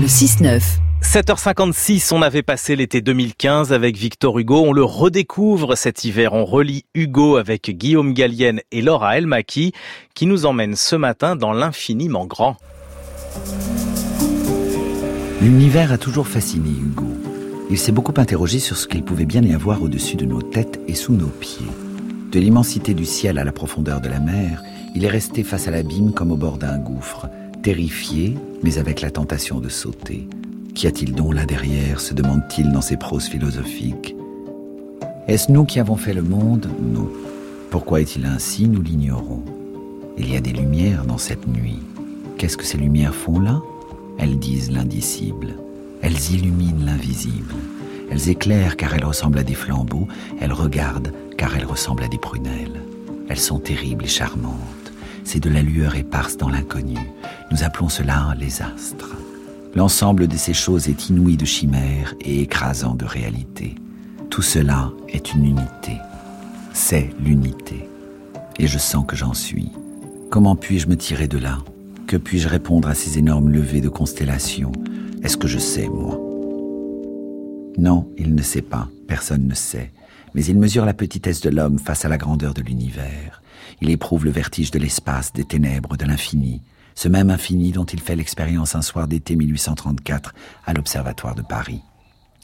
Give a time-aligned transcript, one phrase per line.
[0.00, 0.62] Le 6-9.
[1.02, 4.62] 7h56, on avait passé l'été 2015 avec Victor Hugo.
[4.64, 6.32] On le redécouvre cet hiver.
[6.32, 9.72] On relit Hugo avec Guillaume Gallienne et Laura Elmaki
[10.14, 12.56] qui nous emmènent ce matin dans l'infiniment grand.
[15.42, 17.06] L'univers a toujours fasciné Hugo.
[17.68, 20.80] Il s'est beaucoup interrogé sur ce qu'il pouvait bien y avoir au-dessus de nos têtes
[20.88, 21.66] et sous nos pieds.
[22.30, 24.62] De l'immensité du ciel à la profondeur de la mer,
[24.94, 27.28] il est resté face à l'abîme comme au bord d'un gouffre,
[27.62, 30.28] terrifié, mais avec la tentation de sauter.
[30.74, 34.16] Qu'y a-t-il donc là derrière se demande-t-il dans ses proses philosophiques.
[35.28, 36.68] Est-ce nous qui avons fait le monde?
[36.80, 37.08] Non.
[37.70, 38.68] Pourquoi est-il ainsi?
[38.68, 39.44] Nous l'ignorons.
[40.18, 41.78] Il y a des lumières dans cette nuit.
[42.36, 43.62] Qu'est-ce que ces lumières font là?
[44.18, 45.54] Elles disent l'indicible.
[46.02, 47.54] Elles illuminent l'invisible.
[48.10, 50.08] Elles éclairent car elles ressemblent à des flambeaux.
[50.40, 52.82] Elles regardent car elles ressemblent à des prunelles.
[53.28, 54.92] Elles sont terribles et charmantes.
[55.24, 56.98] C'est de la lueur éparse dans l'inconnu.
[57.52, 59.14] Nous appelons cela les astres.
[59.74, 63.74] L'ensemble de ces choses est inouï de chimères et écrasant de réalité.
[64.30, 65.98] Tout cela est une unité.
[66.72, 67.86] C'est l'unité.
[68.58, 69.70] Et je sens que j'en suis.
[70.30, 71.58] Comment puis-je me tirer de là?
[72.06, 74.72] Que puis-je répondre à ces énormes levées de constellations?
[75.22, 76.18] Est-ce que je sais, moi?
[77.76, 79.92] Non, il ne sait pas, personne ne sait.
[80.34, 83.42] Mais il mesure la petitesse de l'homme face à la grandeur de l'univers.
[83.82, 86.62] Il éprouve le vertige de l'espace, des ténèbres, de l'infini.
[86.94, 90.34] Ce même infini dont il fait l'expérience un soir d'été 1834
[90.66, 91.82] à l'Observatoire de Paris.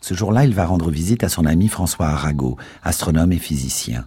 [0.00, 4.04] Ce jour-là, il va rendre visite à son ami François Arago, astronome et physicien.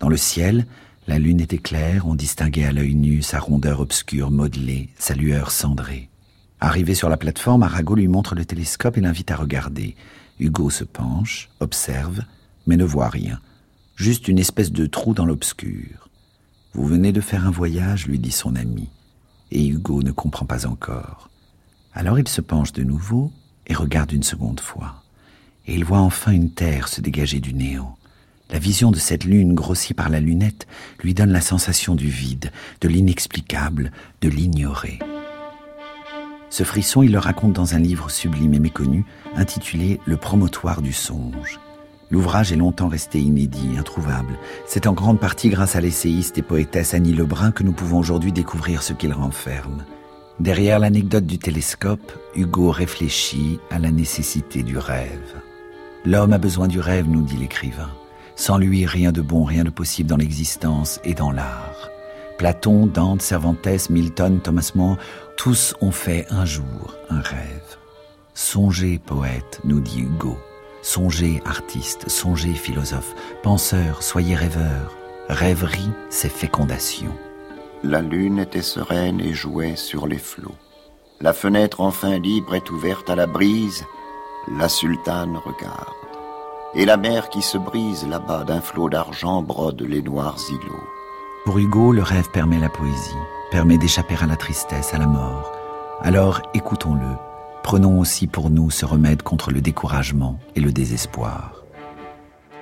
[0.00, 0.66] Dans le ciel,
[1.06, 5.52] la lune était claire, on distinguait à l'œil nu sa rondeur obscure modelée, sa lueur
[5.52, 6.10] cendrée.
[6.58, 9.94] Arrivé sur la plateforme, Arago lui montre le télescope et l'invite à regarder.
[10.40, 12.22] Hugo se penche, observe,
[12.66, 13.40] mais ne voit rien.
[13.94, 16.08] Juste une espèce de trou dans l'obscur.
[16.72, 18.88] Vous venez de faire un voyage, lui dit son ami.
[19.50, 21.30] Et Hugo ne comprend pas encore.
[21.94, 23.32] Alors il se penche de nouveau
[23.66, 25.02] et regarde une seconde fois.
[25.66, 27.96] Et il voit enfin une terre se dégager du néant.
[28.50, 30.68] La vision de cette lune grossie par la lunette
[31.02, 35.00] lui donne la sensation du vide, de l'inexplicable, de l'ignoré.
[36.48, 39.04] Ce frisson, il le raconte dans un livre sublime et méconnu,
[39.34, 41.58] intitulé Le promotoire du songe.
[42.10, 44.38] L'ouvrage est longtemps resté inédit, introuvable.
[44.66, 48.32] C'est en grande partie grâce à l'essayiste et poétesse Annie Lebrun que nous pouvons aujourd'hui
[48.32, 49.84] découvrir ce qu'il renferme.
[50.38, 55.34] Derrière l'anecdote du télescope, Hugo réfléchit à la nécessité du rêve.
[56.04, 57.90] L'homme a besoin du rêve, nous dit l'écrivain.
[58.36, 61.90] Sans lui, rien de bon, rien de possible dans l'existence et dans l'art.
[62.38, 64.98] Platon, Dante, Cervantes, Milton, Thomas More,
[65.36, 67.78] tous ont fait un jour un rêve.
[68.34, 70.36] Songez, poète, nous dit Hugo.
[70.86, 74.96] Songez, artiste, songez, philosophe, penseur, soyez rêveur.
[75.28, 77.10] Rêverie, c'est fécondation.
[77.82, 80.54] La lune était sereine et jouait sur les flots.
[81.20, 83.84] La fenêtre enfin libre est ouverte à la brise.
[84.56, 85.92] La sultane regarde
[86.76, 90.88] et la mer qui se brise là-bas d'un flot d'argent brode les noirs îlots.
[91.44, 95.50] Pour Hugo, le rêve permet la poésie, permet d'échapper à la tristesse, à la mort.
[96.00, 97.16] Alors écoutons-le,
[97.66, 101.64] prenons aussi pour nous ce remède contre le découragement et le désespoir.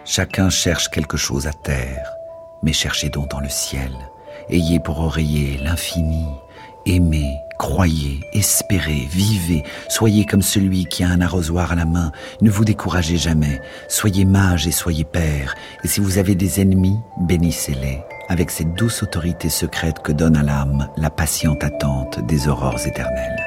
[0.06, 2.10] Chacun cherche quelque chose à terre,
[2.62, 3.92] mais cherchez donc dans le ciel.
[4.48, 6.24] Ayez pour oreiller l'infini,
[6.86, 12.10] aimez, Croyez, espérez, vivez, soyez comme celui qui a un arrosoir à la main,
[12.40, 15.54] ne vous découragez jamais, soyez mage et soyez père,
[15.84, 18.00] et si vous avez des ennemis, bénissez-les,
[18.30, 23.43] avec cette douce autorité secrète que donne à l'âme la patiente attente des aurores éternelles.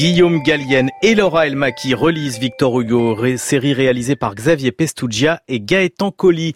[0.00, 6.10] Guillaume Gallienne et Laura Elmaki relisent Victor Hugo, série réalisée par Xavier Pestugia et Gaëtan
[6.10, 6.48] Colli.